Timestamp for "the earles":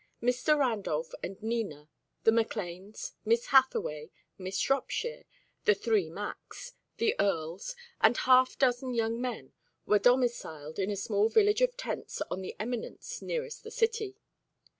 6.97-7.75